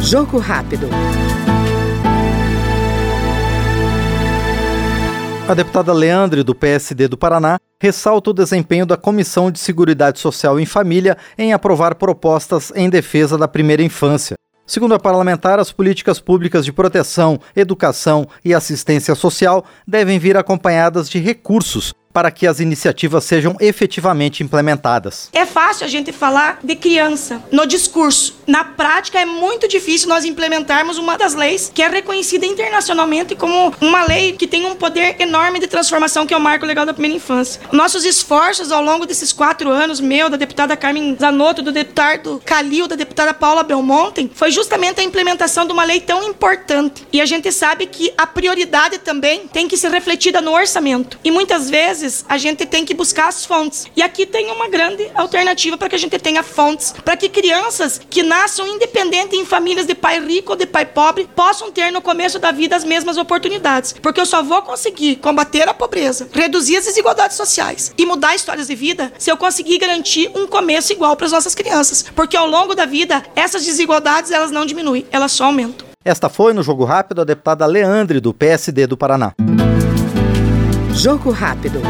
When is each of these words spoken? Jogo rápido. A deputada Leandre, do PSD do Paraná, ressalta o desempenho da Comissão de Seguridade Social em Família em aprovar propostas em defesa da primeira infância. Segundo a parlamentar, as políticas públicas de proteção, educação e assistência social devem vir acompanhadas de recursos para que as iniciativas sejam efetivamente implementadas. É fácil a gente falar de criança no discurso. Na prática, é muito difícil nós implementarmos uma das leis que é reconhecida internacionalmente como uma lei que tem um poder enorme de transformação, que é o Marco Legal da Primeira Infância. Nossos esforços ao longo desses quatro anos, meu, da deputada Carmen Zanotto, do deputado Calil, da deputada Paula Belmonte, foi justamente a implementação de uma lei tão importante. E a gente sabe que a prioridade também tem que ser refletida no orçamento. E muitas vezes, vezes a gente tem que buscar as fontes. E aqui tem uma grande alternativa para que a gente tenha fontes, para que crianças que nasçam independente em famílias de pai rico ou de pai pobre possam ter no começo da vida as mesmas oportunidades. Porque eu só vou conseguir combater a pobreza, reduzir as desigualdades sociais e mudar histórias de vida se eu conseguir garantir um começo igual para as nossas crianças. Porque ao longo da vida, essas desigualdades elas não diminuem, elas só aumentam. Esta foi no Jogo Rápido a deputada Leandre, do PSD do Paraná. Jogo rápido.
Jogo 0.00 0.38
rápido. 0.38 0.88
A 5.48 5.52
deputada 5.52 5.92
Leandre, 5.92 6.42
do 6.42 6.54
PSD 6.54 7.06
do 7.06 7.18
Paraná, 7.18 7.58
ressalta 7.78 8.30
o 8.30 8.32
desempenho 8.32 8.86
da 8.86 8.96
Comissão 8.96 9.50
de 9.50 9.58
Seguridade 9.58 10.18
Social 10.18 10.58
em 10.58 10.64
Família 10.64 11.18
em 11.36 11.52
aprovar 11.52 11.96
propostas 11.96 12.72
em 12.74 12.88
defesa 12.88 13.36
da 13.36 13.46
primeira 13.46 13.82
infância. 13.82 14.36
Segundo 14.66 14.94
a 14.94 14.98
parlamentar, 14.98 15.58
as 15.58 15.70
políticas 15.70 16.18
públicas 16.18 16.64
de 16.64 16.72
proteção, 16.72 17.38
educação 17.54 18.26
e 18.42 18.54
assistência 18.54 19.14
social 19.14 19.64
devem 19.86 20.18
vir 20.18 20.38
acompanhadas 20.38 21.10
de 21.10 21.18
recursos 21.18 21.92
para 22.14 22.30
que 22.30 22.46
as 22.46 22.60
iniciativas 22.60 23.24
sejam 23.24 23.56
efetivamente 23.58 24.44
implementadas. 24.44 25.28
É 25.32 25.44
fácil 25.44 25.84
a 25.84 25.88
gente 25.88 26.12
falar 26.12 26.60
de 26.62 26.76
criança 26.76 27.42
no 27.50 27.66
discurso. 27.66 28.36
Na 28.46 28.62
prática, 28.62 29.18
é 29.18 29.24
muito 29.24 29.66
difícil 29.66 30.08
nós 30.08 30.24
implementarmos 30.24 30.96
uma 30.96 31.18
das 31.18 31.34
leis 31.34 31.72
que 31.74 31.82
é 31.82 31.88
reconhecida 31.88 32.46
internacionalmente 32.46 33.34
como 33.34 33.74
uma 33.80 34.04
lei 34.04 34.32
que 34.32 34.46
tem 34.46 34.64
um 34.64 34.76
poder 34.76 35.16
enorme 35.18 35.58
de 35.58 35.66
transformação, 35.66 36.24
que 36.24 36.32
é 36.32 36.36
o 36.36 36.40
Marco 36.40 36.64
Legal 36.64 36.86
da 36.86 36.92
Primeira 36.92 37.16
Infância. 37.16 37.60
Nossos 37.72 38.04
esforços 38.04 38.70
ao 38.70 38.82
longo 38.82 39.06
desses 39.06 39.32
quatro 39.32 39.70
anos, 39.70 39.98
meu, 39.98 40.30
da 40.30 40.36
deputada 40.36 40.76
Carmen 40.76 41.16
Zanotto, 41.18 41.62
do 41.62 41.72
deputado 41.72 42.40
Calil, 42.44 42.86
da 42.86 42.94
deputada 42.94 43.34
Paula 43.34 43.64
Belmonte, 43.64 44.30
foi 44.34 44.52
justamente 44.52 45.00
a 45.00 45.04
implementação 45.04 45.66
de 45.66 45.72
uma 45.72 45.82
lei 45.82 46.00
tão 46.00 46.22
importante. 46.28 47.04
E 47.12 47.20
a 47.20 47.26
gente 47.26 47.50
sabe 47.50 47.86
que 47.86 48.12
a 48.16 48.24
prioridade 48.24 48.98
também 48.98 49.48
tem 49.48 49.66
que 49.66 49.76
ser 49.76 49.90
refletida 49.90 50.40
no 50.40 50.52
orçamento. 50.52 51.18
E 51.24 51.30
muitas 51.30 51.68
vezes, 51.68 52.03
vezes 52.04 52.24
a 52.28 52.36
gente 52.36 52.66
tem 52.66 52.84
que 52.84 52.94
buscar 52.94 53.28
as 53.28 53.44
fontes. 53.44 53.86
E 53.96 54.02
aqui 54.02 54.26
tem 54.26 54.50
uma 54.50 54.68
grande 54.68 55.10
alternativa 55.14 55.76
para 55.76 55.88
que 55.88 55.94
a 55.94 55.98
gente 55.98 56.18
tenha 56.18 56.42
fontes, 56.42 56.92
para 57.04 57.16
que 57.16 57.28
crianças 57.28 58.00
que 58.08 58.22
nasçam 58.22 58.68
independente 58.68 59.36
em 59.36 59.44
famílias 59.44 59.86
de 59.86 59.94
pai 59.94 60.20
rico 60.20 60.52
ou 60.52 60.56
de 60.56 60.66
pai 60.66 60.84
pobre 60.84 61.28
possam 61.34 61.72
ter 61.72 61.90
no 61.90 62.02
começo 62.02 62.38
da 62.38 62.52
vida 62.52 62.76
as 62.76 62.84
mesmas 62.84 63.16
oportunidades. 63.16 63.94
Porque 63.94 64.20
eu 64.20 64.26
só 64.26 64.42
vou 64.42 64.62
conseguir 64.62 65.16
combater 65.16 65.68
a 65.68 65.74
pobreza, 65.74 66.28
reduzir 66.32 66.76
as 66.76 66.84
desigualdades 66.84 67.36
sociais 67.36 67.92
e 67.96 68.04
mudar 68.04 68.34
histórias 68.34 68.68
de 68.68 68.74
vida 68.74 69.12
se 69.18 69.30
eu 69.30 69.36
conseguir 69.36 69.78
garantir 69.78 70.30
um 70.34 70.46
começo 70.46 70.92
igual 70.92 71.16
para 71.16 71.26
as 71.26 71.32
nossas 71.32 71.54
crianças. 71.54 72.02
Porque 72.14 72.36
ao 72.36 72.46
longo 72.46 72.74
da 72.74 72.84
vida, 72.84 73.24
essas 73.34 73.64
desigualdades 73.64 74.30
elas 74.30 74.50
não 74.50 74.66
diminuem, 74.66 75.06
elas 75.10 75.32
só 75.32 75.44
aumentam. 75.44 75.86
Esta 76.04 76.28
foi 76.28 76.52
no 76.52 76.62
Jogo 76.62 76.84
Rápido 76.84 77.22
a 77.22 77.24
deputada 77.24 77.64
Leandre, 77.64 78.20
do 78.20 78.34
PSD 78.34 78.86
do 78.86 78.96
Paraná. 78.96 79.32
Jogo 80.94 81.32
rápido. 81.32 81.80